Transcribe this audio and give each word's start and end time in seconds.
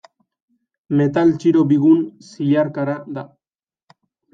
Metal 1.01 1.35
txiro 1.45 1.63
bigun 1.75 2.03
zilarkara 2.33 3.01
da. 3.23 3.31